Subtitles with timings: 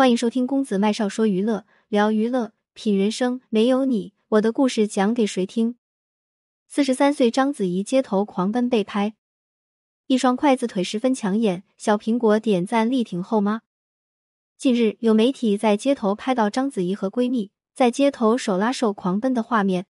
[0.00, 3.42] 欢迎收听公子麦少说娱乐，聊娱乐，品人生。
[3.50, 5.76] 没有你，我的故事讲给谁听？
[6.66, 9.14] 四十三岁章子怡街头狂奔被拍，
[10.06, 13.60] 一双筷子腿十分抢眼，小苹果点赞力挺后妈。
[14.56, 19.84] 近日有媒体在街头拍到章子怡和闺蜜在街头手拉手狂奔的画面，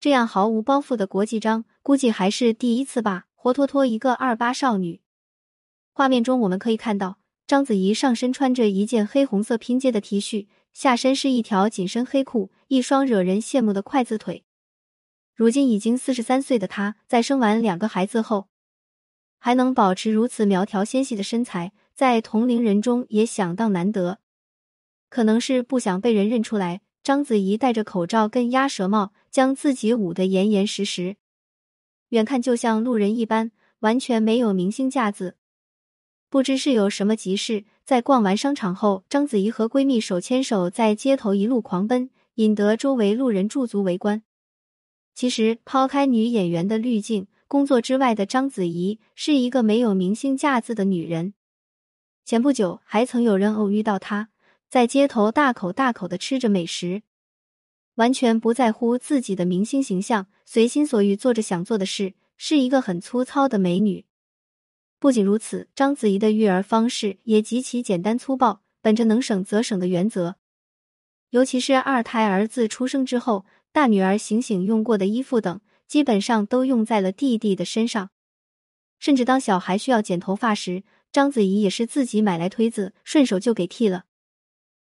[0.00, 5.00] 这样毫无包袱的国际章，估计还是第一次吧，活脱脱一个二八少女。
[5.92, 7.21] 画面中我们可以看到。
[7.46, 14.44] 章子怡上身穿着一件黑红色拼接的 T 恤，下身是一条紧身黑裤，一双惹人羡慕的筷子腿。
[15.34, 18.48] 如今已经四十三岁的她，在生完两个孩子后，
[19.38, 24.20] 还能保持如此苗条纤细的身材，在同龄人中也相当难得。
[25.10, 31.16] 可能是不想被人认出来，章子怡戴着口罩跟鸭舌帽，将自己捂得严严实实，
[32.10, 35.36] 远看就像路人一般，完全没有明星架子。
[36.32, 44.22] 不知是有什么急事，在逛完商场后，章子怡和闺蜜手牵手在街头一路狂奔，引得周围路人驻足围观。
[45.14, 51.34] 其实，抛开女演员的滤镜，工作之外的章子怡是一个没有明星架子的女人。
[52.24, 54.30] 前不久，还曾有人偶遇到她
[54.70, 57.02] 在街头大口大口的吃着美食，
[57.96, 64.06] 完全不在乎自己的明星形象，随心所欲做着想做的事，是一个很粗糙的美女。
[65.02, 70.36] 不仅如此，章子怡的育儿方式也极其简单粗暴，本着能省则省的原则。
[71.30, 78.10] 尤其是二胎儿子出生之后，大女儿醒醒用过的衣服等，基本上都用在了弟弟的身上。
[79.00, 84.04] 甚至当小孩需要剪头发时，章子怡也是自己买来推子，顺手就给剃了。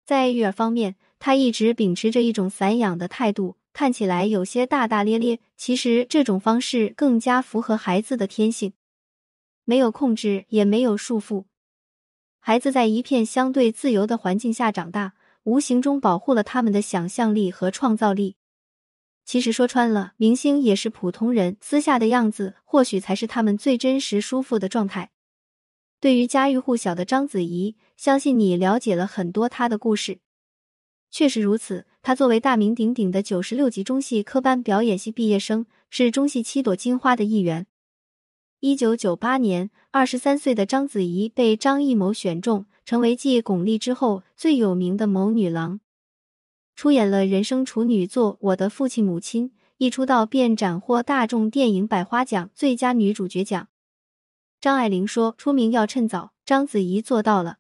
[0.06, 8.72] 在育儿方面，她一直秉持着一种散养的态度，看起来有些大大咧咧，其实这种方式更加符合孩子的天性。
[9.70, 11.44] 没有控制，也没有束缚，
[12.40, 18.38] 孩子在一片相对自由的环境下长大，无形中保护了他们的想象力和创造力。
[19.26, 25.12] 其实说穿了，明星也是普通人，私下的样子或许才是他们最真实、舒服的状态。
[26.00, 30.20] 对于家喻户晓的章子怡，相信你了解了很多她的故事。
[31.12, 37.68] 确实如此，她作为大名鼎鼎的九十六级中戏科班表演系毕业生，是中戏七朵金花的一员。
[38.60, 45.80] 一九九八年，二十三岁的章子怡被张艺谋选中，成为继巩俐之后最有名的谋女郎，
[46.76, 53.68] 出演了人生处女作《我的父亲母亲》，一出道便斩获大众电影百花奖最佳女主角奖。
[54.60, 57.58] 张爱玲说：“出名要趁早。”章子怡做到了。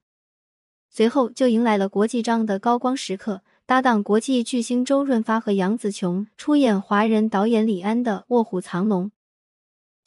[0.89, 9.05] 随后就迎来了国际章的高光时刻，搭档国际巨星周润发和杨紫琼，出演华人导演李安的《卧虎藏龙》。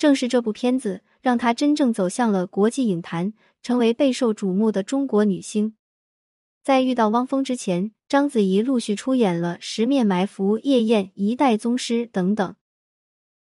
[0.00, 5.74] 正是这部片子，让她真正走向了国际影坛，成为备受瞩目的中国女星。
[6.62, 12.54] 在遇到汪峰之前，章子怡陆续出演了《十面埋伏》《夜宴》《一代宗师》等等。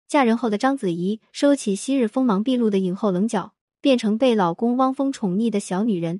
[0.09, 6.19] 嫁人后的章子怡收起昔日锋芒毕露的影后棱角，变成被老公汪峰宠溺的小女人。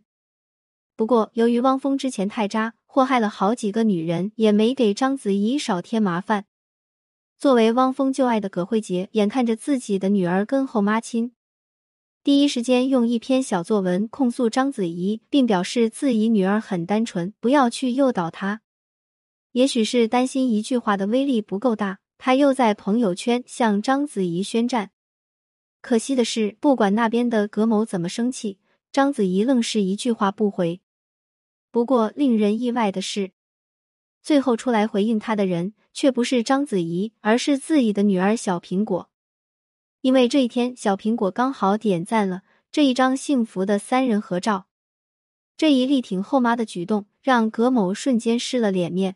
[0.95, 6.45] 不过，由于汪峰之前太渣，祸害了好几个女人，也没给章子怡少添麻烦。
[7.39, 11.31] 作为汪峰旧爱的葛慧杰，眼看着自己的女儿跟后妈亲，
[12.22, 18.59] 第一时间用一篇小作文控诉章子怡，并表示自己女儿很单纯，不要去诱导她。
[19.53, 24.91] 也许是担心一句话的威力不够大，他又在朋友圈向章子怡宣战。
[25.79, 28.59] 可惜的是，不管那边的葛某怎么生气，
[28.91, 30.81] 章子怡愣是一句话不回。
[31.71, 33.31] 不过令人意外的是。
[34.29, 39.09] 最后出来回应他的人，却不是章子怡，而是自己的女儿小苹果。
[40.01, 44.68] 因为这一天，小苹果刚好点赞了这一张幸福的三人合照。
[45.57, 49.16] 这一力挺后妈的举动，让葛某瞬间失了脸面。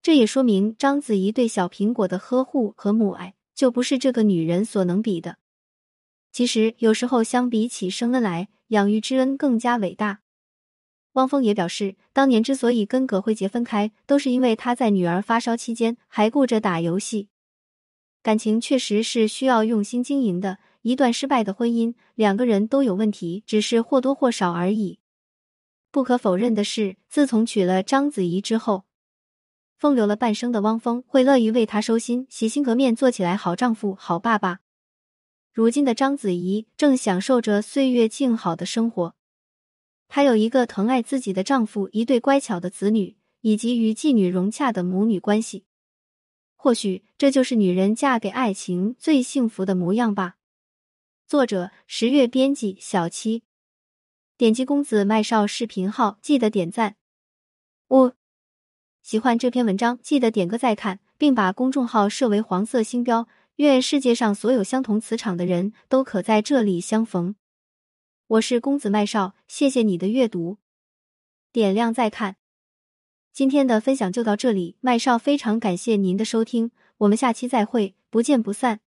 [0.00, 5.36] 这也说明章子怡对小苹果的呵护和母爱，就不是这个女人所能比的。
[6.32, 10.22] 其实，有时候相比起生恩来，养育之恩更加伟大。
[11.14, 17.28] 汪峰也表示，当年之所以跟葛慧杰分开，都是因为他在女儿发烧期间还顾着打游戏。
[18.22, 24.98] 感情确实是需要用心经营的，一段失败的婚姻，两个人都有问题，只是或多或少而已。
[25.92, 28.84] 不可否认的是，自从娶了章子怡之后，
[29.78, 34.60] 风流了半生的汪峰会乐于为她收心，洗心革面，做起来好丈夫、好爸爸。
[35.52, 39.14] 如今的章子怡正享受着岁月静好的生活。
[40.14, 45.64] 她有一个疼爱自己的丈夫，一对乖巧的子女，以及与继女融洽的母女关系。
[46.54, 50.36] 或许这就是女人嫁给爱情最幸福的模样吧。
[51.26, 53.42] 作者：十月，编辑：小七。
[54.36, 56.94] 点击公子麦少视频号，记得点赞。
[57.88, 58.12] 五，
[59.02, 63.26] 喜欢这篇文章，记得点个再看，并把公众号设为黄色星标。
[63.56, 67.34] 愿世界上所有相同磁场的人都可在这里相逢。
[68.26, 70.56] 我是公子麦少，谢谢你的阅读，
[71.52, 72.36] 点亮再看。
[73.34, 78.80] 今天的分享就到这里，麦少非常感谢您的收听，我们下期再会，不见不散。